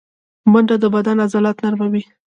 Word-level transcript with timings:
منډه 0.51 0.75
د 0.83 0.85
بدن 0.95 1.17
عضلات 1.25 1.57
نرموي 1.65 2.03